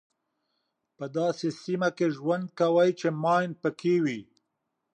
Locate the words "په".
0.97-1.05